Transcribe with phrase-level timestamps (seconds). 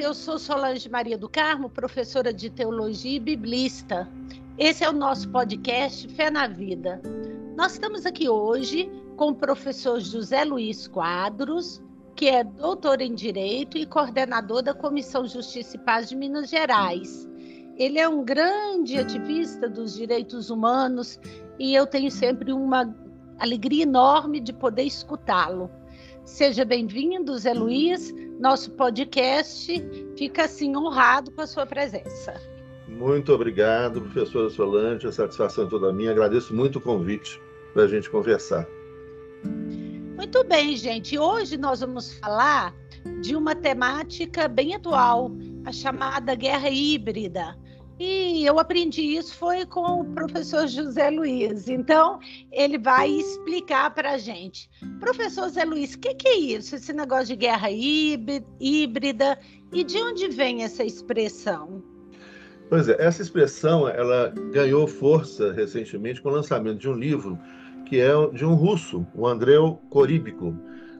[0.00, 4.06] eu sou Solange Maria do Carmo, professora de teologia e biblista.
[4.58, 7.00] Esse é o nosso podcast Fé na Vida.
[7.56, 11.82] Nós estamos aqui hoje com o professor José Luiz Quadros,
[12.14, 17.26] que é doutor em Direito e coordenador da Comissão Justiça e Paz de Minas Gerais.
[17.78, 21.18] Ele é um grande ativista dos direitos humanos
[21.58, 22.94] e eu tenho sempre uma
[23.38, 25.70] alegria enorme de poder escutá-lo.
[26.26, 28.12] Seja bem-vindo, Zé Luiz.
[28.40, 29.72] Nosso podcast
[30.18, 32.34] fica assim honrado com a sua presença.
[32.88, 35.06] Muito obrigado, professora Solange.
[35.06, 36.10] A satisfação é toda minha.
[36.10, 37.40] Agradeço muito o convite
[37.72, 38.66] para a gente conversar.
[40.16, 41.16] Muito bem, gente.
[41.16, 42.74] Hoje nós vamos falar
[43.22, 45.30] de uma temática bem atual,
[45.64, 47.56] a chamada guerra híbrida.
[47.98, 51.66] E eu aprendi isso foi com o professor José Luiz.
[51.66, 52.18] Então,
[52.52, 54.68] ele vai explicar para a gente.
[55.00, 56.76] Professor José Luiz, o que, que, é isso?
[56.76, 59.38] Esse negócio de guerra híbrida?
[59.72, 61.82] E de onde vem essa expressão?
[62.68, 67.38] Pois é, essa expressão ela ganhou força recentemente com o lançamento de um livro
[67.86, 69.56] que é de um russo, o Andrei
[69.88, 70.56] Koríbico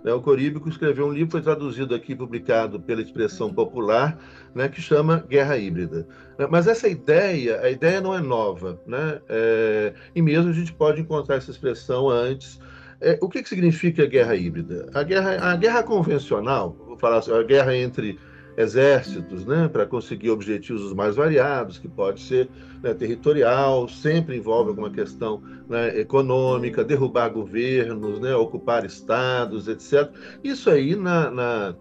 [0.06, 4.16] né, o Coríbico escreveu um livro, foi traduzido aqui, publicado pela expressão popular,
[4.54, 6.06] né, que chama Guerra Híbrida.
[6.38, 9.20] Né, mas essa ideia, a ideia não é nova, né?
[9.28, 12.60] É, e mesmo a gente pode encontrar essa expressão antes.
[13.00, 14.88] É, o que, que significa guerra híbrida?
[14.94, 18.16] A guerra, a guerra convencional, vou falar assim, a guerra entre
[18.56, 22.48] exércitos, né, para conseguir objetivos os mais variados, que pode ser
[22.82, 30.10] né, territorial, sempre envolve alguma questão né, econômica, derrubar governos, né, ocupar estados, etc.
[30.42, 31.74] Isso aí na, na,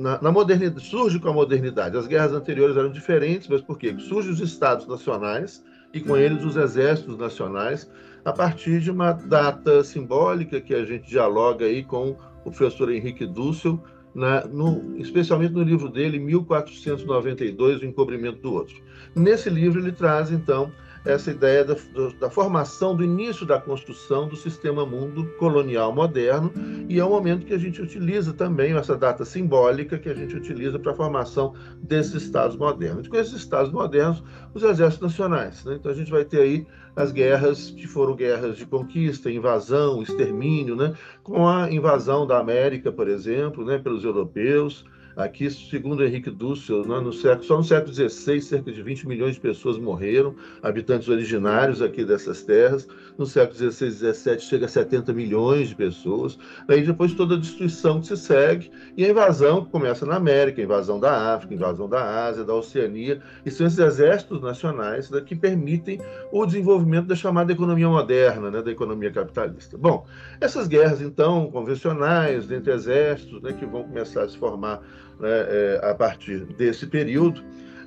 [0.00, 1.96] na, na, modernidade surge com a modernidade.
[1.96, 3.94] As guerras anteriores eram diferentes, mas por quê?
[3.98, 7.88] Surgem os estados nacionais e com eles os exércitos nacionais
[8.24, 13.26] a partir de uma data simbólica que a gente dialoga aí com o professor Henrique
[13.26, 13.82] Dussel,
[14.14, 18.76] na, no, especialmente no livro dele, 1492, O Encobrimento do Outro.
[19.14, 20.72] Nesse livro, ele traz, então,
[21.04, 21.76] essa ideia da,
[22.18, 26.50] da, formação, do início da construção do sistema mundo colonial moderno,
[26.88, 30.34] e é um momento que a gente utiliza também essa data simbólica que a gente
[30.34, 33.06] utiliza para a formação desses estados modernos.
[33.06, 34.22] Com esses estados modernos,
[34.54, 35.64] os exércitos nacionais.
[35.64, 35.76] Né?
[35.78, 36.66] Então a gente vai ter aí
[36.96, 40.94] as guerras que foram guerras de conquista, invasão, extermínio, né?
[41.22, 43.78] com a invasão da América, por exemplo, né?
[43.78, 44.84] pelos europeus,
[45.16, 49.34] Aqui, segundo Henrique Dussel, né, no século, só no século XVI, cerca de 20 milhões
[49.34, 52.88] de pessoas morreram, habitantes originários aqui dessas terras.
[53.16, 56.36] No século XVI e XVII, chega a 70 milhões de pessoas.
[56.66, 60.60] Aí depois toda a destruição que se segue e a invasão que começa na América,
[60.60, 63.20] a invasão da África, a invasão da Ásia, da Oceania.
[63.46, 66.00] E são esses exércitos nacionais né, que permitem
[66.32, 69.78] o desenvolvimento da chamada economia moderna, né, da economia capitalista.
[69.78, 70.06] Bom,
[70.40, 74.82] essas guerras, então, convencionais, entre exércitos, né, que vão começar a se formar
[75.20, 77.42] né, é, a partir desse período,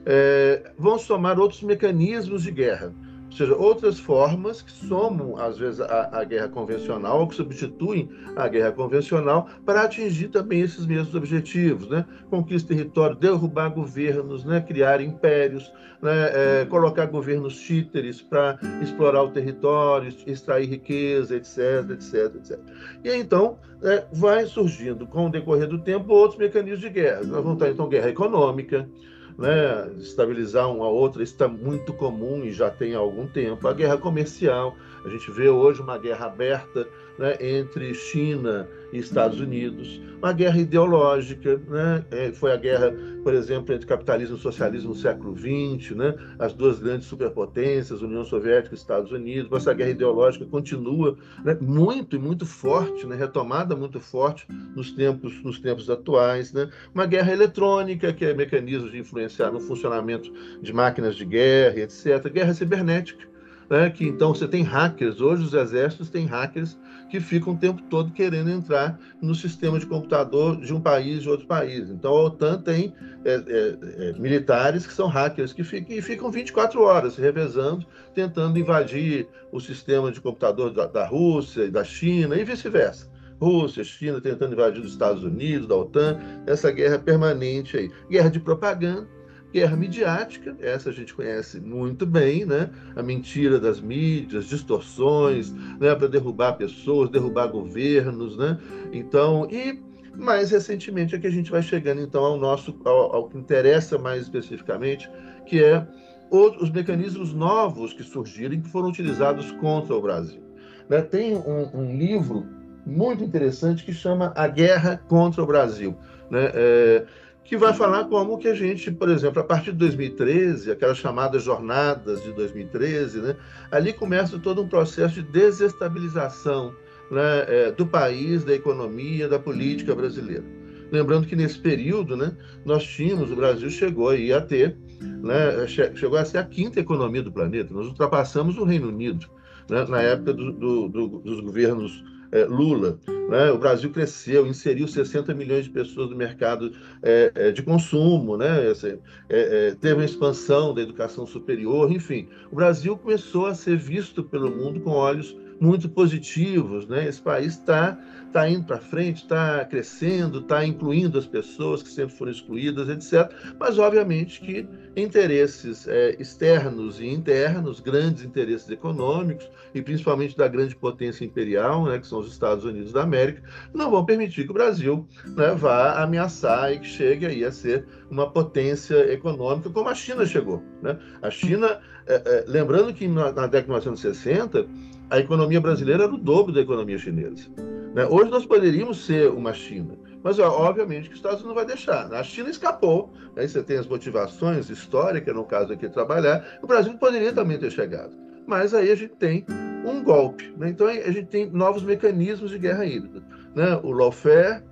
[0.06, 2.94] é, vão somar outros mecanismos de guerra,
[3.38, 8.48] seja, outras formas que somam, às vezes, a, a guerra convencional, ou que substituem a
[8.48, 12.06] guerra convencional, para atingir também esses mesmos objetivos, né?
[12.30, 14.60] Conquista território, derrubar governos, né?
[14.62, 15.72] criar impérios,
[16.02, 16.62] né?
[16.62, 22.60] É, colocar governos títeres para explorar o território, extrair riqueza, etc, etc, etc.
[23.04, 27.24] E aí, então, é, vai surgindo, com o decorrer do tempo, outros mecanismos de guerra.
[27.24, 28.90] Nós vamos ter, então, guerra econômica,
[29.38, 33.68] né, estabilizar uma outra, isso está muito comum e já tem algum tempo.
[33.68, 34.76] A guerra comercial,
[35.06, 36.88] a gente vê hoje uma guerra aberta
[37.18, 43.34] né, entre China e Estados Unidos, uma guerra ideológica, né, é, foi a guerra, por
[43.34, 48.74] exemplo, entre capitalismo e socialismo no século XX, né, as duas grandes superpotências, União Soviética
[48.74, 54.00] e Estados Unidos, essa guerra ideológica continua né, muito e muito forte, né, retomada muito
[54.00, 59.52] forte nos tempos, nos tempos atuais, né, uma guerra eletrônica, que é mecanismo de influenciar
[59.52, 63.28] no funcionamento de máquinas de guerra, etc., guerra cibernética,
[63.70, 66.78] né, que então você tem hackers, hoje os exércitos têm hackers
[67.10, 71.30] que ficam o tempo todo querendo entrar no sistema de computador de um país de
[71.30, 71.90] outro país.
[71.90, 72.94] Então a OTAN tem
[73.24, 77.86] é, é, é, militares que são hackers que ficam, e ficam 24 horas se revezando,
[78.14, 83.10] tentando invadir o sistema de computador da, da Rússia e da China e vice-versa.
[83.40, 87.92] Rússia, China tentando invadir os Estados Unidos, da OTAN, essa guerra permanente aí.
[88.10, 89.08] Guerra de propaganda,
[89.54, 92.70] guerra midiática, essa a gente conhece muito bem, né?
[92.96, 95.96] A mentira das mídias, distorções, né?
[95.96, 98.58] Para derrubar pessoas, derrubar governos, né?
[98.92, 99.82] Então, e
[100.16, 103.98] mais recentemente é que a gente vai chegando então ao nosso, ao, ao que interessa
[103.98, 105.10] mais especificamente,
[105.46, 105.88] que é
[106.30, 110.42] os mecanismos novos que surgiram e que foram utilizados contra o Brasil.
[110.90, 111.02] Né?
[111.02, 112.46] Tem um, um, livro
[112.86, 115.96] muito interessante que chama A Guerra contra o Brasil,
[116.30, 116.52] né?
[116.54, 117.06] É,
[117.48, 121.44] que vai falar como que a gente, por exemplo, a partir de 2013, aquelas chamadas
[121.44, 123.36] jornadas de 2013, né,
[123.72, 126.76] ali começa todo um processo de desestabilização
[127.10, 130.44] né, é, do país, da economia, da política brasileira.
[130.92, 132.36] Lembrando que nesse período, né,
[132.66, 137.24] nós tínhamos, o Brasil chegou aí a ter, né, chegou a ser a quinta economia
[137.24, 137.74] do planeta.
[137.74, 139.26] Nós ultrapassamos o Reino Unido,
[139.70, 143.00] né, na época do, do, do, dos governos é, Lula.
[143.30, 143.52] Né?
[143.52, 146.72] O Brasil cresceu, inseriu 60 milhões de pessoas no mercado
[147.04, 148.72] é, é, de consumo, né?
[148.72, 148.98] É,
[149.30, 152.28] é, teve uma expansão da educação superior, enfim.
[152.52, 156.88] O Brasil começou a ser visto pelo mundo com olhos muito positivos.
[156.88, 157.08] Né?
[157.08, 158.00] Esse país está
[158.32, 163.32] tá indo para frente, está crescendo, está incluindo as pessoas que sempre foram excluídas, etc.
[163.60, 170.76] Mas, obviamente, que interesses é, externos e internos, grandes interesses econômicos, e principalmente da grande
[170.76, 173.42] potência imperial, né, que são os Estados Unidos da América,
[173.74, 177.86] não vão permitir que o Brasil né, vá ameaçar e que chegue aí a ser
[178.10, 180.64] uma potência econômica, como a China chegou.
[180.82, 180.98] Né?
[181.22, 184.68] A China, é, é, lembrando que na, na década de 1960,
[185.10, 187.50] a economia brasileira era o dobro da economia chinesa.
[187.98, 188.06] Né?
[188.06, 192.14] Hoje nós poderíamos ser uma China, mas obviamente que os Estados Unidos não vai deixar.
[192.14, 193.48] A China escapou, aí né?
[193.48, 196.60] você tem as motivações históricas, no caso aqui, trabalhar.
[196.62, 198.16] O Brasil poderia também ter chegado,
[198.46, 199.44] mas aí a gente tem
[199.84, 200.54] um golpe.
[200.56, 200.70] Né?
[200.70, 203.24] Então a gente tem novos mecanismos de guerra híbrida.
[203.56, 203.80] Né?
[203.82, 204.64] O lawfare,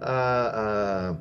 [0.00, 1.16] a, a,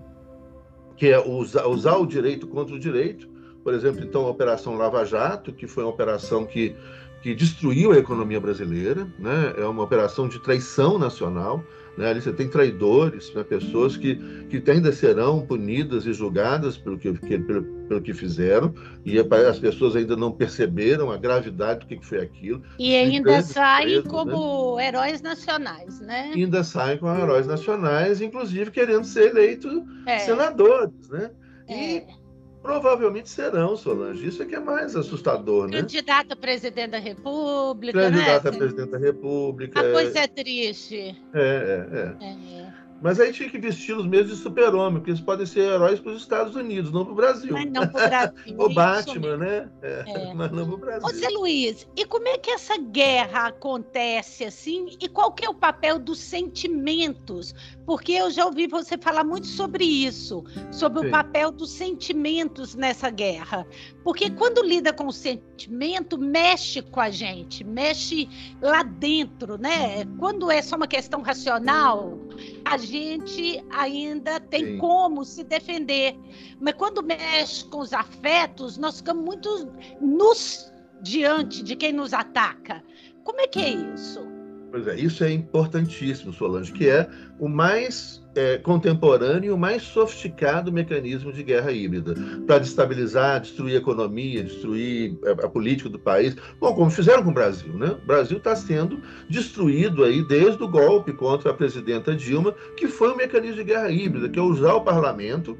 [0.97, 3.29] que é usar, usar o direito contra o direito,
[3.63, 6.75] por exemplo, então a Operação Lava Jato, que foi uma operação que
[7.21, 9.53] que destruiu a economia brasileira, né?
[9.57, 11.63] é uma operação de traição nacional.
[11.97, 12.09] Né?
[12.09, 13.43] Ali você tem traidores, né?
[13.43, 14.15] pessoas que,
[14.49, 18.73] que ainda serão punidas e julgadas pelo que, que pelo, pelo, que fizeram,
[19.05, 22.63] e as pessoas ainda não perceberam a gravidade do que foi aquilo.
[22.79, 24.87] E ainda saem presos, como né?
[24.87, 26.31] heróis nacionais, né?
[26.35, 30.19] E ainda saem como heróis nacionais, inclusive querendo ser eleitos é.
[30.19, 31.09] senadores.
[31.09, 31.29] Né?
[31.69, 32.20] E é
[32.61, 34.27] Provavelmente serão, Solange.
[34.27, 35.81] Isso é que é mais assustador, né?
[35.81, 38.49] Candidato a presidente da República, Candidato né?
[38.49, 39.79] a presidente da República.
[39.79, 41.15] A coisa é triste.
[41.33, 42.25] É, é, é.
[42.25, 42.81] é.
[43.01, 46.21] Mas aí tinha que vesti-los mesmo de super-homem, porque eles podem ser heróis para os
[46.21, 47.51] Estados Unidos, não para o Brasil.
[47.51, 48.55] Mas não para o Brasil.
[48.59, 49.69] o Batman, né?
[49.81, 50.33] É, é.
[50.37, 51.07] Mas não para o Brasil.
[51.07, 54.95] Ô, Zé Luiz, e como é que essa guerra acontece assim?
[55.01, 57.55] E qual que é o papel dos sentimentos?
[57.91, 61.07] Porque eu já ouvi você falar muito sobre isso, sobre Sim.
[61.07, 63.67] o papel dos sentimentos nessa guerra.
[64.01, 68.29] Porque quando lida com o sentimento, mexe com a gente, mexe
[68.61, 70.05] lá dentro, né?
[70.17, 72.17] Quando é só uma questão racional,
[72.63, 74.77] a gente ainda tem Sim.
[74.77, 76.17] como se defender.
[76.61, 80.71] Mas quando mexe com os afetos, nós ficamos muito nos
[81.01, 82.81] diante de quem nos ataca.
[83.25, 84.30] Como é que é isso?
[84.71, 87.05] Pois é, isso é importantíssimo, Solange, que é
[87.37, 92.15] o mais é, contemporâneo e o mais sofisticado mecanismo de guerra híbrida
[92.47, 96.37] para destabilizar, destruir a economia, destruir a, a, política do país.
[96.57, 97.97] Bom, como fizeram com o Brasil, né?
[98.01, 103.11] O Brasil está sendo destruído aí desde o golpe contra a presidenta Dilma, que foi
[103.11, 105.57] um mecanismo de guerra híbrida, que é usar o parlamento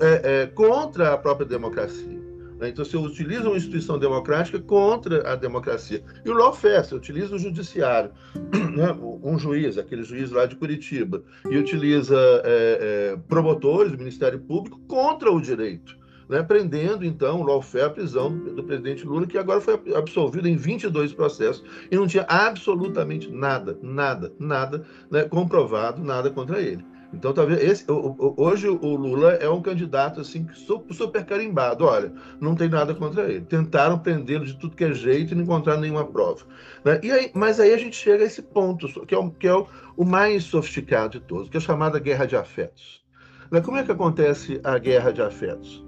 [0.00, 2.17] é, é, contra a própria democracia.
[2.58, 2.68] Né?
[2.68, 6.02] Então, você utiliza uma instituição democrática contra a democracia.
[6.24, 8.10] E o lawfare, você utiliza o judiciário,
[8.74, 8.96] né?
[9.22, 14.78] um juiz, aquele juiz lá de Curitiba, e utiliza é, é, promotores do Ministério Público
[14.86, 15.96] contra o direito.
[16.28, 20.56] Né, prendendo, então, o lawfare, a prisão do presidente Lula, que agora foi absolvido em
[20.56, 26.84] 22 processos e não tinha absolutamente nada, nada, nada né, comprovado, nada contra ele.
[27.12, 31.84] Então, talvez esse, hoje o Lula é um candidato assim super carimbado.
[31.84, 33.40] Olha, não tem nada contra ele.
[33.40, 36.44] Tentaram prendê-lo de tudo que é jeito e não encontraram nenhuma prova.
[36.84, 37.00] Né?
[37.02, 39.54] E aí, mas aí a gente chega a esse ponto, que é, o, que é
[39.54, 43.02] o, o mais sofisticado de todos, que é a chamada guerra de afetos.
[43.50, 43.60] Né?
[43.62, 45.82] Como é que acontece a guerra de afetos?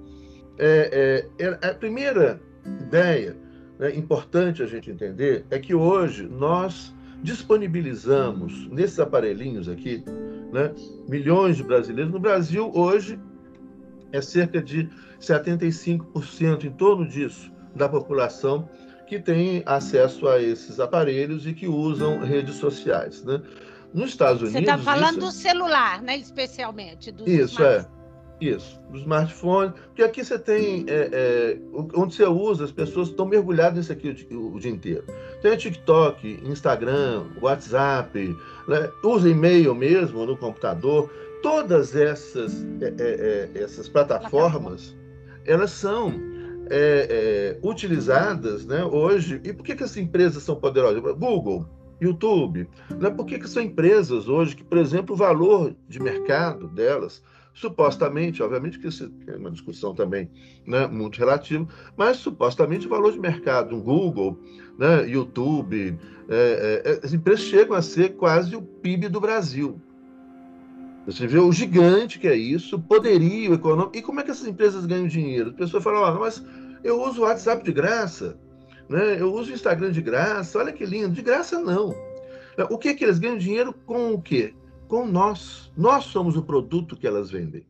[0.58, 3.36] É, é, é a primeira ideia
[3.78, 10.02] né, importante a gente entender é que hoje nós disponibilizamos nesses aparelhinhos aqui
[10.52, 10.74] né,
[11.08, 12.12] milhões de brasileiros.
[12.12, 13.18] No Brasil, hoje,
[14.12, 14.88] é cerca de
[15.20, 18.68] 75%, em torno disso, da população
[19.06, 23.24] que tem acesso a esses aparelhos e que usam redes sociais.
[23.24, 23.42] Né?
[23.92, 24.52] Nos Estados Unidos.
[24.52, 25.26] Você está falando isso...
[25.26, 26.16] do celular, né?
[26.16, 27.12] especialmente.
[27.26, 27.84] isso, é.
[28.40, 29.72] Isso, do smartphone.
[29.86, 30.86] Porque aqui você tem.
[30.88, 31.58] É, é,
[31.94, 35.04] onde você usa, as pessoas estão mergulhadas nisso aqui o, o, dia inteiro.
[35.42, 38.90] Tem TikTok, Instagram, WhatsApp, né?
[39.04, 41.10] usa e-mail mesmo no computador.
[41.42, 44.96] Todas essas, é, é, é essas plataformas,
[45.44, 46.14] elas são
[46.70, 49.40] é, utilizadas né, hoje.
[49.44, 51.02] E por que, que essas empresas são poderosas?
[51.14, 51.66] Google,
[52.00, 52.68] YouTube.
[52.98, 53.10] Né?
[53.10, 58.42] Por que, que são empresas hoje que, por exemplo, o valor de mercado delas supostamente,
[58.42, 60.30] obviamente que isso é uma discussão também
[60.66, 61.66] né, muito relativa,
[61.96, 64.38] mas supostamente o valor de mercado, um Google,
[64.78, 69.80] né, YouTube, é, é, as empresas chegam a ser quase o PIB do Brasil.
[71.06, 73.96] Você vê o gigante que é isso, o poderio econômico.
[73.96, 75.50] E como é que essas empresas ganham dinheiro?
[75.50, 76.44] As pessoas falam, ah, mas
[76.84, 78.38] eu uso o WhatsApp de graça,
[78.88, 79.20] né?
[79.20, 81.14] eu uso o Instagram de graça, olha que lindo.
[81.14, 81.94] De graça, não.
[82.70, 84.54] O que, que eles ganham dinheiro com o quê?
[84.90, 85.70] Com nós.
[85.76, 87.64] Nós somos o produto que elas vendem.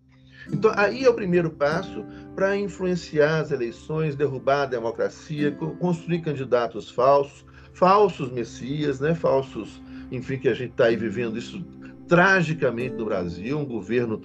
[0.50, 2.02] Então, aí é o primeiro passo
[2.34, 9.14] para influenciar as eleições, derrubar a democracia, construir candidatos falsos, falsos messias, né?
[9.14, 11.62] falsos, enfim, que a gente está aí vivendo isso
[12.08, 14.16] tragicamente no Brasil, um governo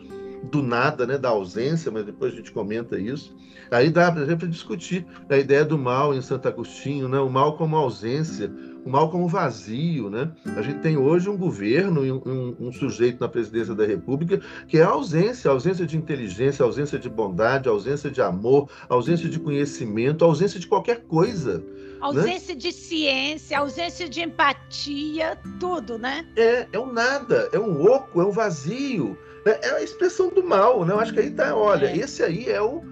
[0.43, 3.35] do nada, né, da ausência, mas depois a gente comenta isso.
[3.71, 7.57] Aí dá, por exemplo, discutir a ideia do mal em Santo Agostinho, né, o mal
[7.57, 8.49] como ausência,
[8.85, 10.09] o mal como vazio.
[10.09, 10.31] Né?
[10.55, 14.77] A gente tem hoje um governo e um, um, sujeito na presidência da República que
[14.77, 18.69] é a ausência, a ausência de inteligência, a ausência de bondade, a ausência de amor,
[18.87, 21.57] a ausência de conhecimento, a ausência de qualquer coisa.
[21.57, 21.63] Né?
[21.99, 22.59] Ausência né?
[22.59, 26.25] de ciência, ausência de empatia, tudo, né?
[26.35, 29.17] É, é um nada, é um oco, é um vazio.
[29.43, 29.57] Né?
[29.63, 30.93] É a expressão do mal, né?
[30.93, 31.97] Eu acho que aí tá, olha, é.
[31.97, 32.83] esse aí é o,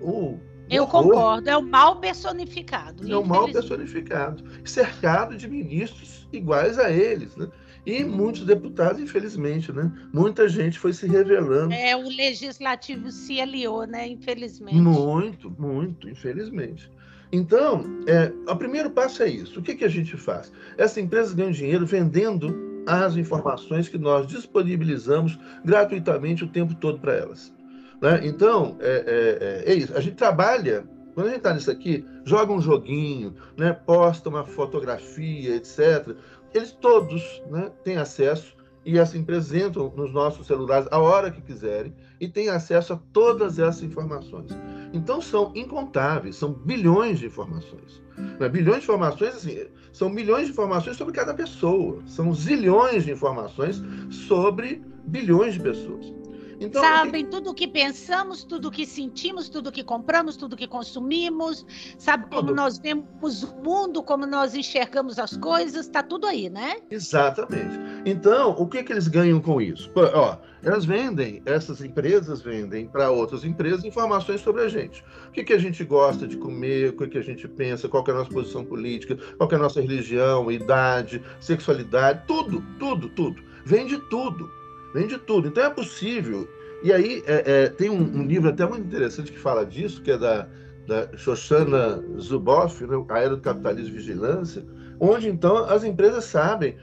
[0.00, 3.10] o eu concordo, é o mal personificado.
[3.10, 7.48] É o mal personificado, cercado de ministros iguais a eles, né?
[7.84, 9.92] E muitos deputados, infelizmente, né?
[10.12, 11.72] Muita gente foi se revelando.
[11.72, 14.08] É, o legislativo se aliou, né?
[14.08, 14.76] Infelizmente.
[14.76, 16.90] Muito, muito, infelizmente.
[17.30, 19.60] Então, é, o primeiro passo é isso.
[19.60, 20.52] O que, que a gente faz?
[20.76, 27.14] Essas empresas ganham dinheiro vendendo as informações que nós disponibilizamos gratuitamente o tempo todo para
[27.14, 27.52] elas.
[28.00, 28.20] Né?
[28.24, 29.96] Então, é, é, é, isso.
[29.96, 30.84] A gente trabalha,
[31.14, 33.72] quando a gente está nisso aqui, joga um joguinho, né?
[33.72, 36.16] posta uma fotografia, etc.
[36.54, 41.42] Eles todos né, têm acesso e as empresas entram nos nossos celulares a hora que
[41.42, 44.50] quiserem e têm acesso a todas essas informações.
[44.92, 48.00] Então são incontáveis, são bilhões de informações.
[48.38, 48.48] Né?
[48.48, 53.82] Bilhões de informações, assim, são milhões de informações sobre cada pessoa, são zilhões de informações
[54.08, 56.14] sobre bilhões de pessoas.
[56.60, 60.54] Então, sabem tudo o que pensamos, tudo o que sentimos, tudo o que compramos, tudo
[60.54, 61.66] o que consumimos,
[61.98, 66.76] sabe como nós vemos o mundo, como nós enxergamos as coisas, está tudo aí, né?
[66.90, 67.78] Exatamente.
[68.04, 69.90] Então, o que, que eles ganham com isso?
[69.94, 75.04] Ó, elas vendem, essas empresas vendem para outras empresas informações sobre a gente.
[75.28, 78.04] O que, que a gente gosta de comer, o que, que a gente pensa, qual
[78.08, 83.42] é a nossa posição política, qual é a nossa religião, idade, sexualidade, tudo, tudo, tudo.
[83.64, 84.50] Vende tudo.
[84.96, 85.48] Vende tudo.
[85.48, 86.48] Então é possível.
[86.82, 90.10] E aí é, é, tem um, um, livro até muito interessante que fala disso, que
[90.10, 90.48] é da,
[90.86, 94.64] da Shoshana Zuboff, né, A Era do Capitalismo e Vigilância,
[94.98, 96.78] onde então as empresas sabem.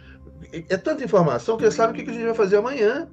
[0.70, 3.10] É tanta informação que eles sabem o que a gente vai fazer amanhã,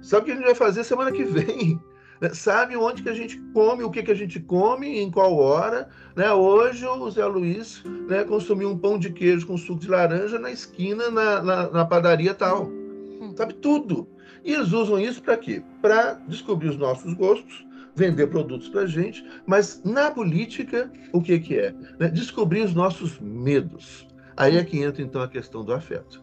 [0.00, 1.80] sabe o que a gente vai fazer semana que vem.
[2.32, 5.88] Sabe onde que a gente come, o que, que a gente come, em qual hora.
[6.16, 6.32] Né?
[6.32, 10.50] Hoje o Zé Luiz né, consumiu um pão de queijo com suco de laranja na
[10.50, 12.66] esquina, na, na, na padaria tal.
[12.66, 13.34] Hum.
[13.36, 14.08] Sabe tudo.
[14.44, 15.62] E eles usam isso para quê?
[15.80, 21.38] Para descobrir os nossos gostos, vender produtos para a gente, mas na política, o que,
[21.38, 21.74] que é?
[21.98, 22.08] Né?
[22.08, 24.06] Descobrir os nossos medos.
[24.36, 26.22] Aí é que entra, então, a questão do afeto.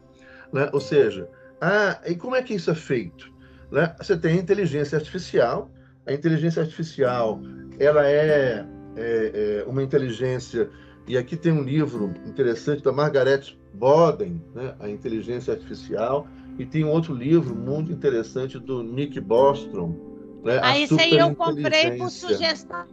[0.53, 0.69] Né?
[0.71, 1.27] Ou seja,
[1.59, 3.31] ah, e como é que isso é feito?
[3.71, 3.95] Né?
[3.97, 5.71] Você tem a inteligência artificial.
[6.05, 7.41] A inteligência artificial,
[7.79, 10.69] ela é, é, é uma inteligência...
[11.07, 13.41] E aqui tem um livro interessante da Margaret
[13.73, 14.75] Boden, né?
[14.79, 19.95] A Inteligência Artificial, e tem um outro livro muito interessante do Nick Bostrom.
[20.43, 20.59] Né?
[20.61, 22.85] Ah, esse aí eu comprei por sugestão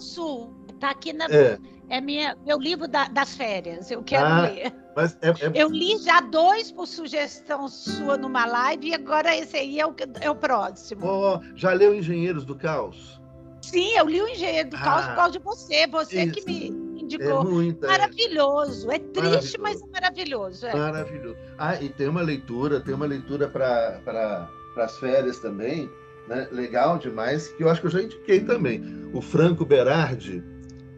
[0.00, 0.50] sul.
[0.72, 1.26] Está aqui na.
[1.26, 1.58] É.
[1.88, 4.72] é minha, meu livro da, das férias, eu quero ah, ler.
[5.20, 5.62] É, é...
[5.62, 9.94] Eu li já dois por sugestão sua numa live e agora esse aí é o,
[10.20, 11.06] é o próximo.
[11.06, 13.20] Oh, já leu Engenheiros do Caos?
[13.62, 16.34] Sim, eu li o Engenheiro do ah, Caos por causa de você, você isso.
[16.34, 16.79] que me
[17.16, 18.90] É muito, maravilhoso.
[18.90, 19.58] É, é triste, maravilhoso.
[19.60, 20.66] mas é maravilhoso.
[20.66, 20.74] É.
[20.74, 21.36] Maravilhoso.
[21.58, 25.90] Ah, e tem uma leitura, tem uma leitura para pra, as férias também,
[26.28, 26.48] né?
[26.50, 28.82] legal demais, que eu acho que eu já indiquei também.
[29.12, 30.42] O Franco Berardi.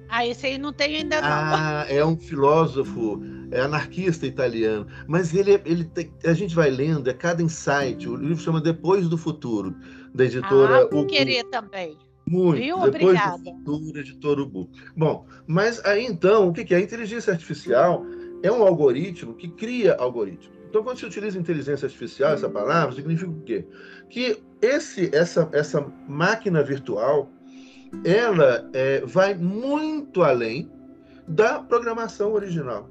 [0.08, 1.28] Ah, esse aí não tem ainda não.
[1.28, 4.86] Ah, é um filósofo, é anarquista italiano.
[5.08, 8.06] Mas ele, ele tem, a gente vai lendo, é cada insight.
[8.06, 9.74] O livro chama Depois do Futuro,
[10.14, 10.82] da editora.
[10.82, 11.96] Ah, vou querer também.
[12.26, 12.62] Muito.
[12.62, 12.76] Viu?
[12.90, 13.52] Depois Obrigada.
[13.64, 14.70] Do editor Ubu.
[14.96, 16.78] Bom, mas aí então, o que é?
[16.78, 18.04] A inteligência artificial
[18.42, 20.50] é um algoritmo que cria algoritmos.
[20.68, 23.66] Então, quando se utiliza inteligência artificial, essa palavra, significa o quê?
[24.08, 27.28] Que esse, essa, essa máquina virtual,
[28.04, 30.70] ela é, vai muito além
[31.28, 32.88] da programação original.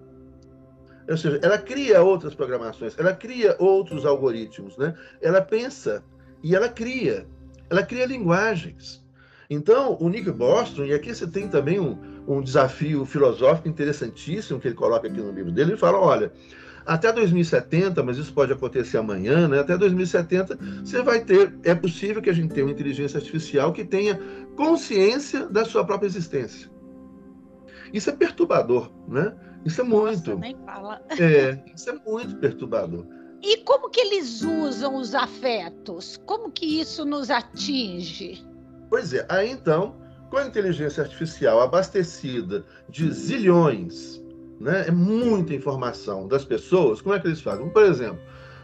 [1.10, 4.94] Ou seja, ela cria outras programações, ela cria outros algoritmos, né?
[5.20, 6.04] Ela pensa
[6.44, 7.28] e ela cria.
[7.70, 9.04] ela cria linguagens.
[9.54, 14.70] Então, o Nick Bostrom, e aqui você tem também um, um desafio filosófico interessantíssimo que
[14.70, 16.32] ele coloca aqui no livro dele, ele fala, olha,
[16.86, 19.60] até 2070, mas isso pode acontecer amanhã, né?
[19.60, 23.84] Até 2070, você vai ter, é possível que a gente tenha uma inteligência artificial que
[23.84, 24.18] tenha
[24.56, 26.72] consciência da sua própria existência.
[27.92, 29.36] Isso é perturbador, né?
[29.66, 30.30] Isso é muito.
[30.30, 31.02] Nossa, nem fala.
[31.20, 33.06] É, isso é muito perturbador.
[33.44, 36.18] E como que eles usam os afetos?
[36.26, 38.50] Como que isso nos atinge?
[38.92, 39.96] Pois é, aí então,
[40.30, 44.22] com a inteligência artificial abastecida de zilhões,
[44.60, 47.70] né, é muita informação das pessoas, como é que eles fazem?
[47.70, 48.20] Por exemplo,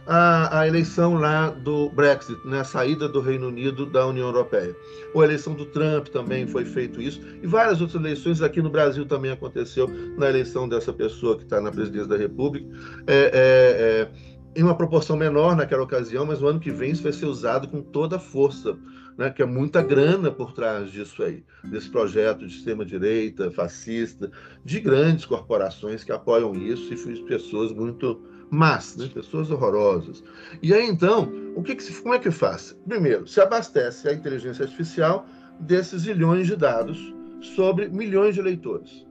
[0.05, 4.75] a, a, eleição lá do Brexit, né, a saída do Reino Unido da União Europeia.
[5.13, 7.21] Ou a eleição do Trump também foi feito isso.
[7.41, 11.61] E várias outras eleições aqui no Brasil também aconteceu na eleição dessa pessoa que está
[11.61, 12.67] na presidência da República.
[13.05, 14.09] É, é, é,
[14.57, 17.67] em uma proporção menor naquela ocasião, mas no ano que vem isso vai ser usado
[17.67, 18.75] com toda a força,
[19.15, 24.31] né, que é muita grana por trás disso aí, desse projeto de extrema-direita, fascista,
[24.65, 30.23] de grandes corporações que apoiam isso e pessoas muito mas, né, pessoas horrorosas.
[30.63, 32.75] E aí então, o que, que se, como é que faz?
[32.87, 35.27] Primeiro, se abastece a inteligência artificial
[35.59, 39.05] desses zilhões de dados sobre milhões de eleitores.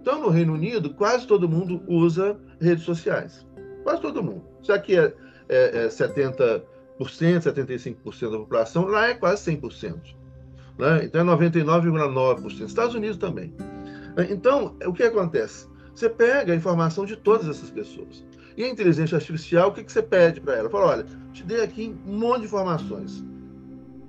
[0.00, 3.44] Então, no Reino Unido, quase todo mundo usa redes sociais.
[3.86, 4.42] Quase todo mundo.
[4.64, 5.14] Se aqui é,
[5.48, 6.64] é, é 70%,
[6.98, 9.94] 75% da população, lá é quase 100%.
[10.76, 11.04] Né?
[11.04, 12.66] Então, é 99,9%.
[12.66, 13.54] Estados Unidos também.
[14.28, 15.68] Então, o que acontece?
[15.94, 18.24] Você pega a informação de todas essas pessoas.
[18.56, 20.68] E a inteligência artificial, o que, que você pede para ela?
[20.68, 23.24] Fala, olha, te dei aqui um monte de informações.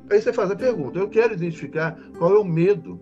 [0.09, 2.99] Aí você faz a pergunta: eu quero identificar qual é o medo,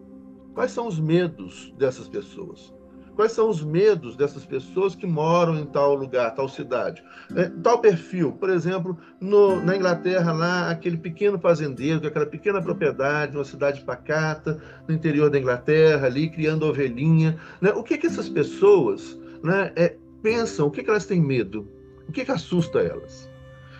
[0.53, 2.74] quais são os medos dessas pessoas.
[3.15, 7.01] Quais são os medos dessas pessoas que moram em tal lugar, tal cidade?
[7.35, 13.37] É, tal perfil, por exemplo, no, na Inglaterra, lá, aquele pequeno fazendeiro, aquela pequena propriedade,
[13.37, 17.39] uma cidade pacata, no interior da Inglaterra, ali, criando ovelhinha.
[17.61, 17.71] Né?
[17.71, 21.69] O que, que essas pessoas né, é, pensam, o que, que elas têm medo,
[22.09, 23.29] o que, que assusta elas.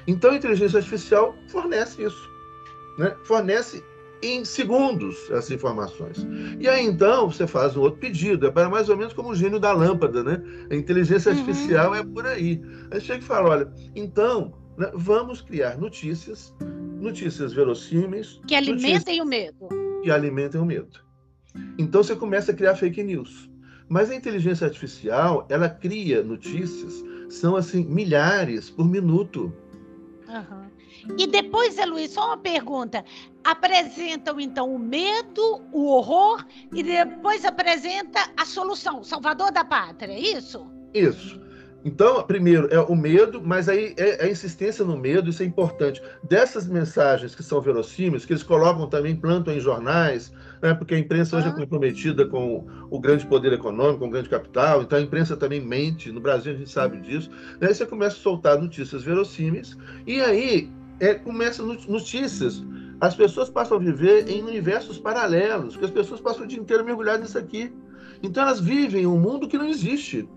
[0.07, 2.29] Então a inteligência artificial fornece isso,
[2.97, 3.15] né?
[3.23, 3.83] fornece
[4.21, 6.25] em segundos essas informações.
[6.59, 9.35] E aí então você faz um outro pedido, é para mais ou menos como o
[9.35, 10.41] gênio da lâmpada, né?
[10.69, 11.39] A inteligência uhum.
[11.39, 11.95] artificial uhum.
[11.95, 12.61] é por aí.
[12.91, 16.53] Aí chega e fala, olha, então né, vamos criar notícias,
[16.99, 18.41] notícias verossímeis.
[18.47, 19.69] Que alimentem o medo.
[20.03, 20.99] Que alimentem o medo.
[21.77, 23.49] Então você começa a criar fake news.
[23.87, 29.53] Mas a inteligência artificial, ela cria notícias, são assim, milhares por minuto.
[30.27, 30.74] Uhum.
[31.17, 33.03] E depois, Luiz, só uma pergunta.
[33.43, 40.13] Apresentam, então, o medo, o horror, e depois apresenta a solução, o salvador da pátria,
[40.13, 40.65] é isso?
[40.93, 41.39] Isso.
[41.85, 46.01] Então, primeiro é o medo, mas aí é a insistência no medo, isso é importante.
[46.23, 50.97] Dessas mensagens que são verossímeis, que eles colocam também, plantam em jornais, né, porque a
[50.97, 55.01] imprensa hoje é comprometida com o grande poder econômico, com o grande capital, então a
[55.01, 57.29] imprensa também mente, no Brasil a gente sabe disso.
[57.61, 62.63] Aí você começa a soltar notícias verossímeis, e aí é, começa notícias.
[62.99, 66.85] As pessoas passam a viver em universos paralelos, porque as pessoas passam o dia inteiro
[66.85, 67.73] mergulhadas nisso aqui.
[68.23, 70.27] Então elas vivem um mundo que não existe.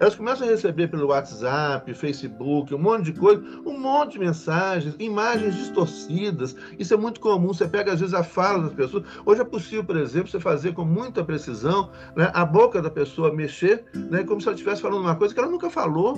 [0.00, 4.94] Elas começam a receber pelo WhatsApp, Facebook, um monte de coisa, um monte de mensagens,
[4.98, 6.54] imagens distorcidas.
[6.78, 7.48] Isso é muito comum.
[7.48, 9.04] Você pega, às vezes, a fala das pessoas.
[9.26, 13.34] Hoje é possível, por exemplo, você fazer com muita precisão né, a boca da pessoa
[13.34, 16.16] mexer, né, como se ela estivesse falando uma coisa que ela nunca falou.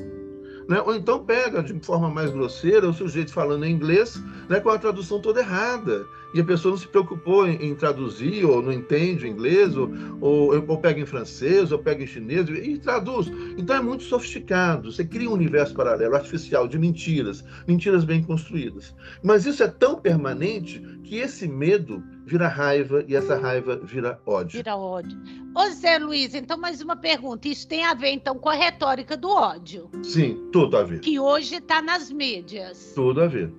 [0.70, 0.80] Né?
[0.82, 4.78] Ou então pega de forma mais grosseira o sujeito falando em inglês né, com a
[4.78, 6.06] tradução toda errada.
[6.32, 10.64] E a pessoa não se preocupou em, em traduzir, ou não entende inglês, ou, ou,
[10.64, 13.26] ou, pega em francês, ou pega em chinês, e traduz.
[13.58, 14.92] Então é muito sofisticado.
[14.92, 18.94] Você cria um universo paralelo, artificial, de mentiras, mentiras bem construídas.
[19.24, 22.00] Mas isso é tão permanente que esse medo
[22.30, 24.58] vira raiva e essa raiva vira ódio.
[24.58, 25.20] Vira ódio.
[25.52, 27.48] Ô Zé Luiz, então mais uma pergunta.
[27.48, 29.90] Isso tem a ver então com a retórica do ódio?
[30.04, 31.00] Sim, tudo a ver.
[31.00, 32.92] Que hoje está nas mídias.
[32.94, 33.52] Tudo a ver.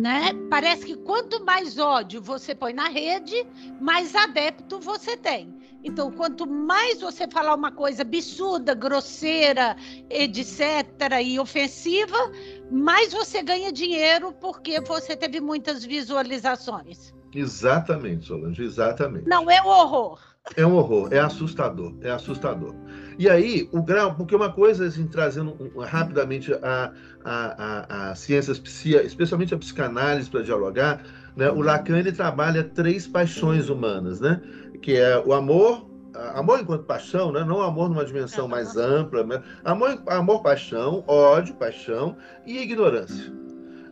[0.00, 0.30] Né?
[0.48, 3.44] Parece que quanto mais ódio você põe na rede,
[3.80, 5.58] mais adepto você tem.
[5.82, 9.76] Então, quanto mais você falar uma coisa absurda, grosseira,
[10.08, 12.16] etc., e ofensiva,
[12.70, 17.12] mais você ganha dinheiro porque você teve muitas visualizações.
[17.34, 19.28] Exatamente, Solange, exatamente.
[19.28, 20.18] Não é um horror.
[20.56, 22.74] É um horror, é assustador, é assustador.
[23.18, 26.92] E aí, o grau, porque uma coisa, assim, trazendo rapidamente a,
[27.24, 27.64] a,
[28.04, 28.58] a, a ciências,
[29.04, 31.02] especialmente a psicanálise para dialogar,
[31.36, 34.40] né, o Lacan ele trabalha três paixões humanas, né,
[34.80, 35.90] que é o amor,
[36.34, 41.54] amor enquanto paixão, né, não amor numa dimensão mais ampla, né, amor, amor, paixão, ódio,
[41.56, 43.32] paixão e ignorância.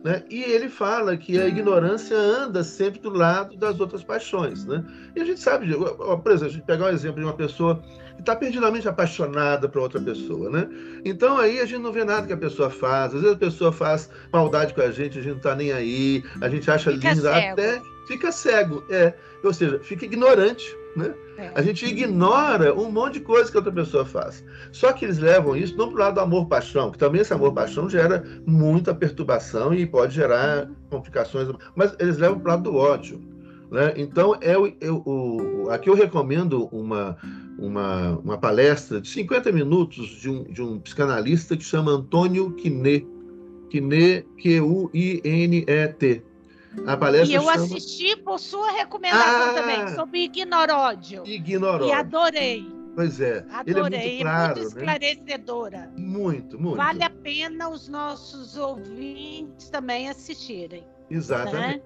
[0.03, 0.23] Né?
[0.29, 4.65] E ele fala que a ignorância anda sempre do lado das outras paixões.
[4.65, 4.83] Né?
[5.15, 7.81] E a gente sabe, por exemplo, a gente pegar um exemplo de uma pessoa
[8.15, 10.49] que está perdidamente apaixonada por outra pessoa.
[10.49, 10.67] Né?
[11.05, 13.13] Então aí a gente não vê nada que a pessoa faz.
[13.13, 16.23] Às vezes a pessoa faz maldade com a gente, a gente não está nem aí,
[16.41, 17.51] a gente acha fica linda, cego.
[17.51, 18.83] até fica cego.
[18.89, 19.13] É.
[19.43, 20.75] Ou seja, fica ignorante.
[20.97, 21.13] Né?
[21.37, 21.51] É.
[21.53, 24.43] A gente ignora um monte de coisa que outra pessoa faz.
[24.71, 27.87] Só que eles levam isso não para o lado do amor-paixão, que também esse amor-paixão
[27.87, 33.21] gera muita perturbação e pode gerar complicações, mas eles levam para o lado do ódio.
[33.69, 33.93] Né?
[33.97, 37.15] Então, é o, é o, aqui eu recomendo uma,
[37.59, 43.05] uma, uma palestra de 50 minutos de um, de um psicanalista que chama Antônio Quinet.
[43.69, 46.23] Quinet, Q-U-I-N-E-T.
[46.85, 47.53] A palestra e eu chama...
[47.53, 51.23] assisti por sua recomendação ah, também, sobre ignoródio.
[51.25, 51.87] Ignoródio.
[51.87, 52.77] E adorei.
[52.95, 53.45] Pois é.
[53.51, 54.81] Adorei, ele é muito, claro, muito né?
[54.81, 55.77] esclarecedora.
[55.77, 55.91] Né?
[55.97, 56.77] Muito, muito.
[56.77, 60.83] Vale a pena os nossos ouvintes também assistirem.
[61.09, 61.77] Exatamente.
[61.77, 61.81] Né?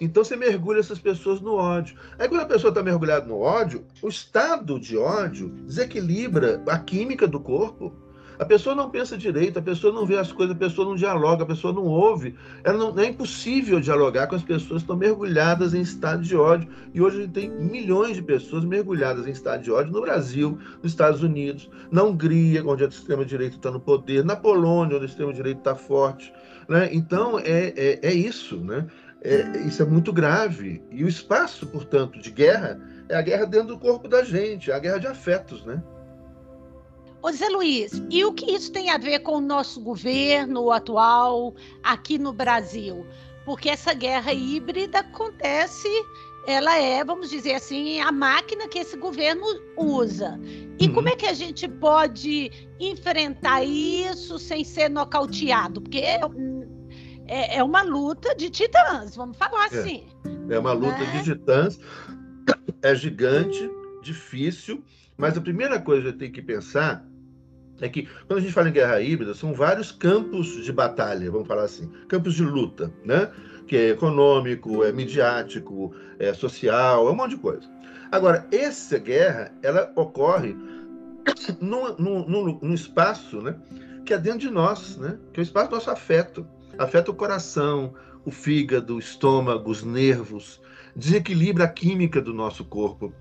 [0.00, 1.96] Então você mergulha essas pessoas no ódio.
[2.18, 7.28] Aí quando a pessoa está mergulhada no ódio, o estado de ódio desequilibra a química
[7.28, 7.94] do corpo.
[8.40, 11.42] A pessoa não pensa direito, a pessoa não vê as coisas, a pessoa não dialoga,
[11.42, 12.34] a pessoa não ouve.
[12.64, 16.66] Ela não, é impossível dialogar com as pessoas que estão mergulhadas em estado de ódio.
[16.94, 20.58] E hoje a gente tem milhões de pessoas mergulhadas em estado de ódio no Brasil,
[20.82, 25.08] nos Estados Unidos, na Hungria, onde a extrema-direita está no poder, na Polônia, onde a
[25.08, 26.32] extrema-direita está forte.
[26.66, 26.88] Né?
[26.92, 28.56] Então, é, é, é isso.
[28.56, 28.86] Né?
[29.20, 30.82] É, isso é muito grave.
[30.90, 34.74] E o espaço, portanto, de guerra é a guerra dentro do corpo da gente, é
[34.74, 35.82] a guerra de afetos, né?
[37.22, 41.54] Ô Zé Luiz, e o que isso tem a ver com o nosso governo atual
[41.82, 43.04] aqui no Brasil?
[43.44, 45.88] Porque essa guerra híbrida acontece,
[46.46, 49.44] ela é, vamos dizer assim, a máquina que esse governo
[49.76, 50.40] usa.
[50.78, 50.94] E uhum.
[50.94, 55.82] como é que a gente pode enfrentar isso sem ser nocauteado?
[55.82, 56.20] Porque é,
[57.26, 59.78] é, é uma luta de titãs, vamos falar é.
[59.78, 60.06] assim.
[60.48, 61.18] É uma luta né?
[61.18, 61.78] de titãs,
[62.82, 63.70] é gigante,
[64.02, 64.82] difícil,
[65.18, 67.09] mas a primeira coisa que gente tem que pensar
[67.80, 71.48] é que quando a gente fala em guerra híbrida, são vários campos de batalha, vamos
[71.48, 73.30] falar assim, campos de luta, né?
[73.66, 77.68] Que é econômico, é midiático, é social, é um monte de coisa.
[78.10, 80.56] Agora, essa guerra, ela ocorre
[81.60, 83.56] num, num, num espaço, né?
[84.04, 85.18] Que é dentro de nós, né?
[85.32, 86.46] Que é o espaço do nosso afeto.
[86.78, 90.60] Afeta o coração, o fígado, o estômago, os nervos,
[90.96, 93.12] desequilibra a química do nosso corpo.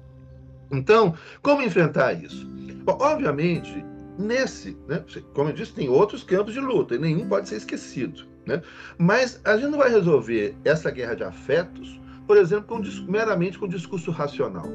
[0.72, 2.48] Então, como enfrentar isso?
[2.84, 3.84] Bom, obviamente,
[4.19, 5.03] nesse, né,
[5.34, 8.27] como eu disse, tem outros campos de luta e nenhum pode ser esquecido.
[8.45, 8.62] Né?
[8.97, 13.67] Mas a gente não vai resolver essa guerra de afetos, por exemplo, com, meramente com
[13.67, 14.67] discurso racional.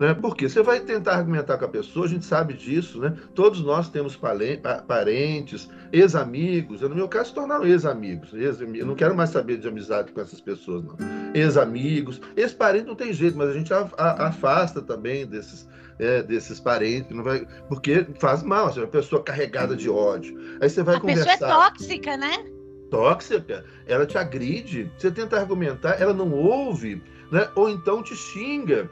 [0.00, 0.14] Né?
[0.14, 3.16] Porque você vai tentar argumentar com a pessoa, a gente sabe disso, né?
[3.34, 6.80] Todos nós temos parentes, ex-amigos.
[6.80, 8.34] No meu caso, se tornaram ex-amigos.
[8.34, 11.23] Ex eu não quero mais saber de amizade com essas pessoas, não.
[11.34, 12.20] Ex-amigos.
[12.36, 15.68] Ex-parente não tem jeito, mas a gente afasta também desses,
[15.98, 20.38] é, desses parentes, não vai, porque faz mal, assim, uma pessoa carregada de ódio.
[20.60, 21.22] Aí você vai a conversar.
[21.22, 22.44] A pessoa é tóxica, né?
[22.90, 27.48] Tóxica, ela te agride, você tenta argumentar, ela não ouve, né?
[27.56, 28.88] ou então te xinga,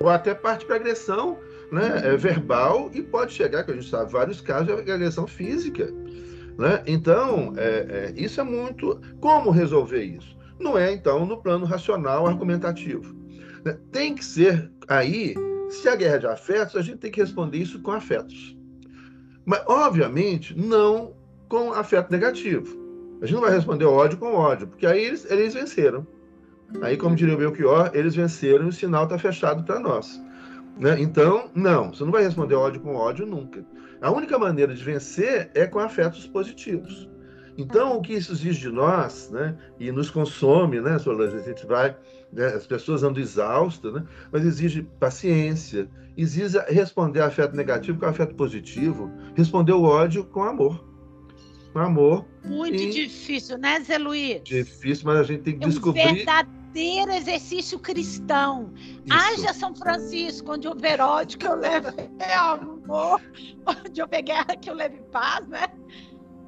[0.00, 1.38] ou até parte para agressão
[1.70, 2.00] né?
[2.04, 5.92] é verbal e pode chegar, que a gente sabe, vários casos de agressão física.
[6.58, 6.82] Né?
[6.86, 9.00] Então, é, é, isso é muito.
[9.20, 10.37] Como resolver isso?
[10.58, 13.14] Não é, então, no plano racional argumentativo.
[13.64, 13.78] Né?
[13.92, 15.34] Tem que ser aí
[15.68, 18.56] se a guerra é de afetos, a gente tem que responder isso com afetos.
[19.44, 21.14] Mas, obviamente, não
[21.48, 22.76] com afeto negativo.
[23.20, 26.06] A gente não vai responder ódio com ódio, porque aí eles, eles venceram.
[26.82, 30.20] Aí, como diria o Belchior, eles venceram e o sinal está fechado para nós.
[30.78, 31.00] Né?
[31.00, 33.64] Então, não, você não vai responder ódio com ódio nunca.
[34.00, 37.08] A única maneira de vencer é com afetos positivos.
[37.58, 41.66] Então, o que isso exige de nós, né, e nos consome, né, Solange, a gente
[41.66, 41.96] vai,
[42.32, 48.36] né, as pessoas andam exaustas, né, mas exige paciência, exige responder afeto negativo com afeto
[48.36, 50.86] positivo, responder o ódio com amor.
[51.72, 52.24] Com amor.
[52.44, 52.90] Muito e...
[52.90, 54.40] difícil, né, Zé Luiz?
[54.44, 56.06] Difícil, mas a gente tem que é descobrir.
[56.06, 58.72] Um verdadeiro exercício cristão.
[58.76, 59.02] Isso.
[59.10, 61.88] Haja São Francisco, onde houver ódio que eu leve
[62.38, 63.20] amor,
[63.66, 65.66] onde houver guerra que eu leve paz, né?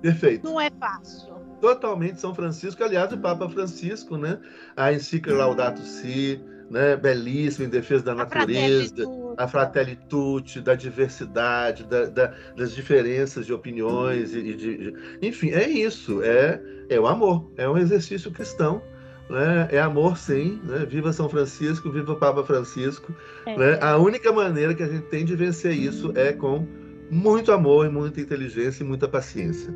[0.00, 0.44] Perfeito.
[0.44, 1.34] Não é fácil.
[1.60, 4.38] Totalmente São Francisco, aliás, o Papa Francisco, né?
[4.76, 6.96] A encíclica Laudato Si, né?
[6.96, 8.94] Belíssima em defesa da a natureza,
[9.36, 15.68] a fraternidade, da diversidade, da, da, das diferenças de opiniões e de, de, enfim, é
[15.68, 16.60] isso, é
[16.90, 18.82] é o amor, é um exercício cristão.
[19.30, 19.68] Né?
[19.70, 20.60] É amor, sim.
[20.64, 20.84] Né?
[20.84, 23.14] Viva São Francisco, viva o Papa Francisco.
[23.46, 23.56] É.
[23.56, 23.78] Né?
[23.80, 26.66] A única maneira que a gente tem de vencer isso é com
[27.10, 29.74] muito amor e muita inteligência e muita paciência.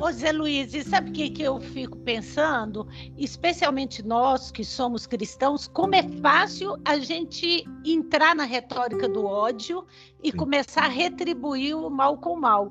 [0.00, 2.86] Ô Zé Luiz, e sabe o que, que eu fico pensando?
[3.16, 9.84] Especialmente nós que somos cristãos, como é fácil a gente entrar na retórica do ódio
[10.22, 10.36] e Sim.
[10.36, 12.70] começar a retribuir o mal com o mal.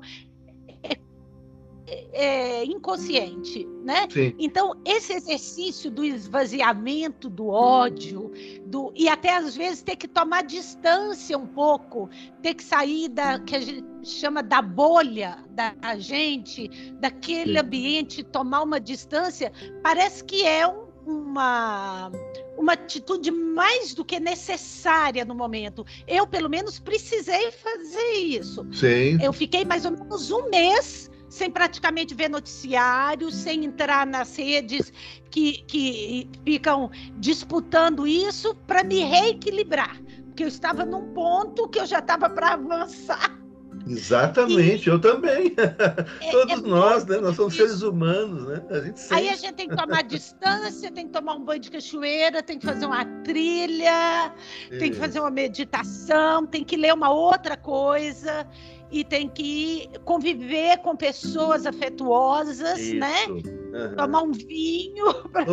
[1.92, 4.06] É, é, inconsciente, né?
[4.10, 4.34] Sim.
[4.38, 8.32] Então esse exercício do esvaziamento do ódio,
[8.64, 12.08] do e até às vezes ter que tomar distância um pouco,
[12.40, 17.58] ter que sair da que a gente chama da bolha da gente, daquele Sim.
[17.58, 19.52] ambiente, tomar uma distância,
[19.82, 22.10] parece que é um, uma
[22.56, 25.84] uma atitude mais do que necessária no momento.
[26.06, 28.66] Eu, pelo menos, precisei fazer isso.
[28.72, 29.18] Sim.
[29.20, 34.92] Eu fiquei mais ou menos um mês sem praticamente ver noticiários, sem entrar nas redes
[35.30, 39.98] que, que ficam disputando isso para me reequilibrar.
[40.26, 43.38] Porque eu estava num ponto que eu já estava para avançar.
[43.86, 45.54] Exatamente, e, eu também.
[45.56, 45.66] É,
[46.30, 47.16] Todos é nós, né?
[47.16, 48.62] Nós somos seres humanos, né?
[48.68, 51.70] A gente Aí a gente tem que tomar distância, tem que tomar um banho de
[51.70, 54.34] cachoeira, tem que fazer uma trilha,
[54.78, 58.46] tem que fazer uma meditação, tem que ler uma outra coisa
[58.92, 62.96] e tem que conviver com pessoas afetuosas, Isso.
[62.96, 63.26] né?
[63.26, 63.96] Uhum.
[63.96, 65.14] Tomar um vinho.
[65.32, 65.44] Pra...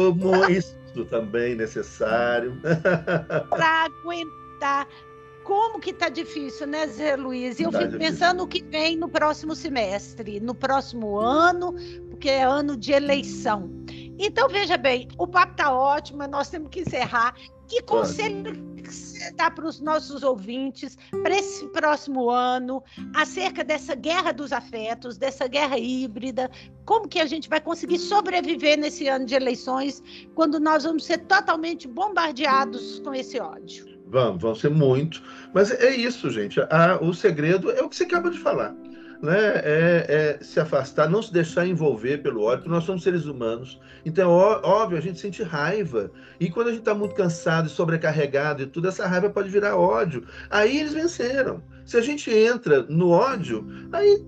[0.52, 2.60] Isso também necessário.
[3.50, 4.88] Para aguentar.
[5.46, 7.60] Como que tá difícil, né, Zé Luiz?
[7.60, 8.12] E eu tá fico difícil.
[8.12, 11.74] pensando o que vem no próximo semestre, no próximo ano,
[12.10, 13.72] porque é ano de eleição.
[14.20, 17.34] Então, veja bem, o papo tá ótimo, mas nós temos que encerrar.
[17.70, 22.84] Que conselho que você dá para os nossos ouvintes para esse próximo ano,
[23.16, 26.50] acerca dessa guerra dos afetos, dessa guerra híbrida?
[26.84, 30.02] Como que a gente vai conseguir sobreviver nesse ano de eleições,
[30.34, 33.88] quando nós vamos ser totalmente bombardeados com esse ódio?
[34.08, 35.22] Vamos, vão ser muito.
[35.54, 36.60] Mas é isso, gente.
[37.02, 38.76] o segredo é o que você acaba de falar
[39.22, 43.26] né, é, é, se afastar, não se deixar envolver pelo ódio, porque nós somos seres
[43.26, 43.80] humanos.
[44.06, 46.12] Então, ó, óbvio, a gente sente raiva.
[46.40, 49.76] E quando a gente está muito cansado e sobrecarregado e tudo, essa raiva pode virar
[49.76, 50.26] ódio.
[50.50, 51.62] Aí eles venceram.
[51.86, 54.26] Se a gente entra no ódio, aí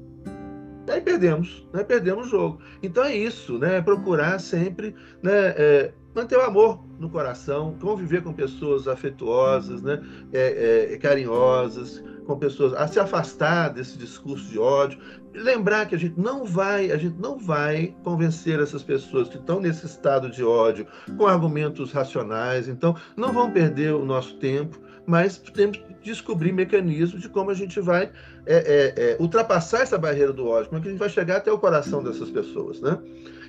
[0.89, 1.84] aí perdemos, né?
[1.84, 2.62] Perdemos o jogo.
[2.84, 3.77] Então é isso, né?
[3.77, 5.54] É procurar sempre, né?
[5.56, 10.02] É, manter o amor no coração, conviver com pessoas afetuosas, né?
[10.32, 15.00] É, é, carinhosas, com pessoas, a se afastar desse discurso de ódio,
[15.34, 19.60] lembrar que a gente não vai, a gente não vai convencer essas pessoas que estão
[19.60, 20.86] nesse estado de ódio
[21.17, 27.21] com argumentos racionais, então não vão perder o nosso tempo, mas temos que descobrir mecanismos
[27.21, 28.12] de como a gente vai
[28.45, 31.38] é, é, é, ultrapassar essa barreira do ódio, como é que a gente vai chegar
[31.38, 32.97] até o coração dessas pessoas, né?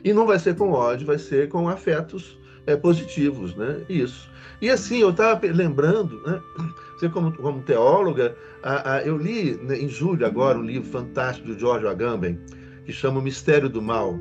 [0.05, 3.83] E não vai ser com ódio, vai ser com afetos é, positivos, né?
[3.89, 4.31] Isso.
[4.61, 6.41] E assim, eu estava lembrando, né?
[6.97, 11.49] Você como, como teóloga, a, a, eu li né, em julho agora um livro fantástico
[11.49, 12.39] do George Agamben,
[12.85, 14.17] que chama O Mistério do Mal.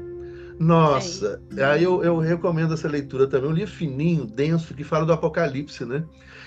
[0.61, 3.49] Nossa, aí eu, eu, recomendo essa leitura também.
[3.49, 6.03] Um livro fininho, denso, que fala do Apocalipse, né?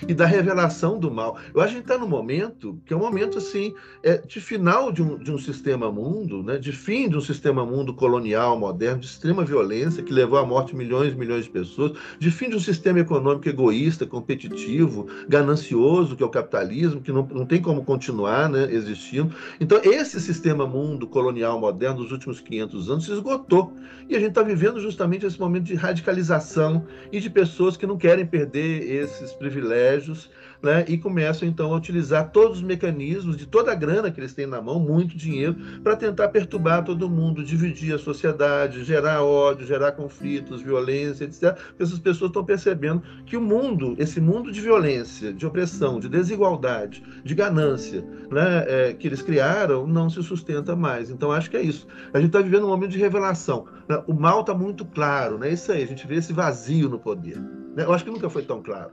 [0.07, 1.37] E da revelação do mal.
[1.53, 3.73] Eu acho que a gente está num momento que é um momento assim
[4.03, 6.57] é, de final de um, de um sistema mundo, né?
[6.57, 10.75] de fim de um sistema mundo colonial, moderno, de extrema violência, que levou à morte
[10.75, 16.23] milhões e milhões de pessoas, de fim de um sistema econômico egoísta, competitivo, ganancioso, que
[16.23, 19.33] é o capitalismo, que não, não tem como continuar né, existindo.
[19.59, 23.73] Então, esse sistema mundo colonial moderno dos últimos 500 anos se esgotou.
[24.07, 27.97] E a gente está vivendo justamente esse momento de radicalização e de pessoas que não
[27.97, 30.29] querem perder esses privilégios
[30.61, 34.33] né, e começam então a utilizar todos os mecanismos de toda a grana que eles
[34.33, 39.65] têm na mão, muito dinheiro, para tentar perturbar todo mundo, dividir a sociedade, gerar ódio,
[39.65, 41.55] gerar conflitos, violência, etc.
[41.55, 46.09] Porque essas pessoas estão percebendo que o mundo, esse mundo de violência, de opressão, de
[46.09, 51.09] desigualdade, de ganância, né, é, que eles criaram, não se sustenta mais.
[51.09, 51.87] Então acho que é isso.
[52.13, 53.65] A gente está vivendo um momento de revelação.
[53.87, 54.01] Né?
[54.07, 55.51] O mal está muito claro, né?
[55.51, 57.39] Isso aí, a gente vê esse vazio no poder.
[57.39, 57.83] Né?
[57.83, 58.91] Eu acho que nunca foi tão claro.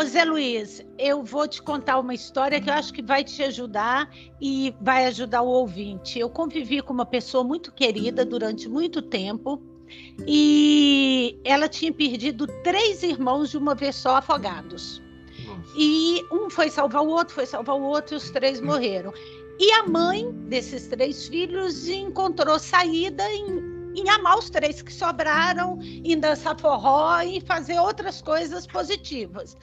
[0.00, 3.42] Ô Zé Luiz, eu vou te contar uma história que eu acho que vai te
[3.42, 4.08] ajudar
[4.40, 6.18] e vai ajudar o ouvinte.
[6.18, 9.62] Eu convivi com uma pessoa muito querida durante muito tempo
[10.26, 15.02] e ela tinha perdido três irmãos de uma vez só afogados.
[15.76, 19.12] E um foi salvar o outro, foi salvar o outro e os três morreram.
[19.58, 25.78] E a mãe desses três filhos encontrou saída em em amar os três que sobraram,
[25.82, 29.56] em dançar forró e fazer outras coisas positivas.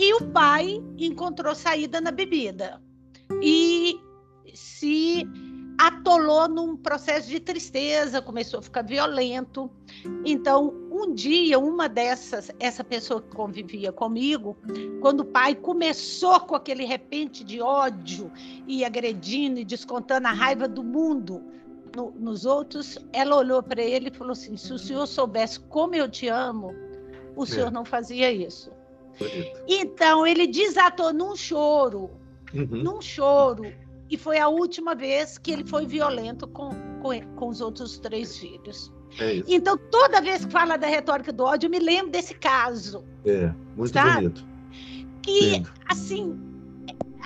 [0.00, 2.80] E o pai encontrou saída na bebida.
[3.42, 4.00] E
[4.54, 5.28] se
[5.78, 9.70] atolou num processo de tristeza, começou a ficar violento.
[10.24, 14.56] Então, um dia, uma dessas, essa pessoa que convivia comigo,
[15.02, 18.32] quando o pai começou com aquele repente de ódio
[18.66, 21.42] e agredindo e descontando a raiva do mundo
[21.94, 25.94] no, nos outros, ela olhou para ele e falou assim: se o senhor soubesse como
[25.94, 26.74] eu te amo,
[27.36, 27.70] o senhor é.
[27.70, 28.72] não fazia isso.
[29.18, 29.60] Bonito.
[29.68, 32.10] Então, ele desatou num choro,
[32.54, 32.82] uhum.
[32.82, 33.64] num choro
[34.10, 36.70] e foi a última vez que ele foi violento com,
[37.00, 38.92] com, com os outros três filhos.
[39.18, 43.04] É então, toda vez que fala da retórica do ódio, eu me lembro desse caso.
[43.24, 44.14] É, muito sabe?
[44.14, 44.46] bonito.
[45.22, 45.72] Que, Lindo.
[45.86, 46.38] assim,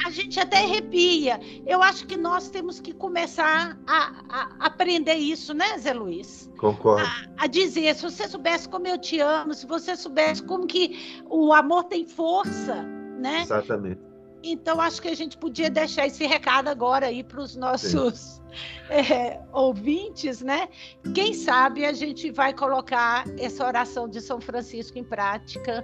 [0.05, 1.41] a gente até arrepia.
[1.67, 6.51] Eu acho que nós temos que começar a, a aprender isso, né, Zé Luiz?
[6.59, 7.03] Concordo.
[7.03, 11.23] A, a, dizer, se você soubesse como eu te amo, se você soubesse como que
[11.25, 12.83] o amor tem força,
[13.19, 13.43] né?
[13.43, 14.01] Exatamente.
[14.43, 18.43] Então, acho que a gente podia deixar esse recado agora aí para os nossos
[18.91, 20.69] é, ouvintes, né?
[21.15, 25.83] Quem sabe a gente vai colocar essa oração de São Francisco em prática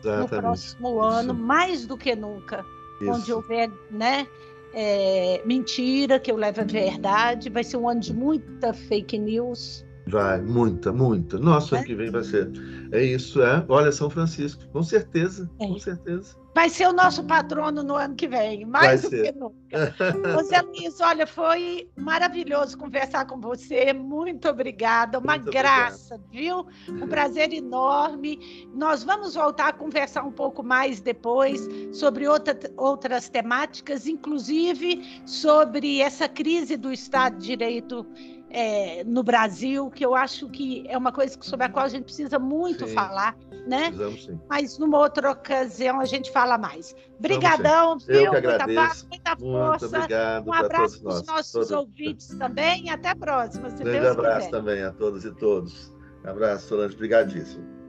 [0.00, 0.32] Exatamente.
[0.32, 1.42] no próximo ano, Isso.
[1.42, 2.66] mais do que nunca.
[3.00, 3.10] Isso.
[3.10, 4.26] Onde houver, né?
[4.72, 7.50] É, mentira, que eu levo a verdade.
[7.50, 9.84] Vai ser um ano de muita fake news.
[10.10, 11.38] Vai, muita, muita.
[11.38, 12.50] Nossa, ano que vem vai ser.
[12.92, 13.64] É isso, é.
[13.68, 15.66] Olha, São Francisco, com certeza, é.
[15.66, 19.32] com certeza vai ser o nosso patrono no ano que vem, mais vai do ser.
[19.32, 19.94] que nunca.
[20.32, 23.92] José Luiz, olha, foi maravilhoso conversar com você.
[23.92, 26.66] Muito obrigada, uma Muito graça, obrigado.
[26.88, 27.02] viu?
[27.02, 28.68] Um prazer enorme.
[28.74, 36.00] Nós vamos voltar a conversar um pouco mais depois sobre outra, outras temáticas, inclusive sobre
[36.00, 38.06] essa crise do Estado de Direito
[38.50, 42.04] é, no Brasil, que eu acho que é uma coisa sobre a qual a gente
[42.04, 43.36] precisa muito sim, falar,
[43.66, 43.92] né?
[44.18, 44.40] Sim.
[44.48, 46.94] Mas numa outra ocasião a gente fala mais.
[47.18, 48.16] Obrigadão, viu?
[48.16, 49.06] Eu que agradeço.
[49.08, 49.86] Muita, muita força.
[49.86, 51.70] Muito obrigado um abraço para os nossos todos.
[51.70, 52.90] ouvintes também.
[52.90, 53.70] Até a próxima.
[53.70, 54.50] Se um grande Deus abraço quiser.
[54.50, 55.94] também a todos e todos.
[56.24, 56.94] Um abraço, Solange.
[56.94, 57.79] Obrigadíssimo.